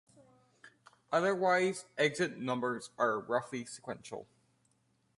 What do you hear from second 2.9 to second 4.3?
are roughly sequential.